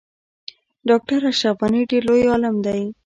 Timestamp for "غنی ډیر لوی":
1.63-2.23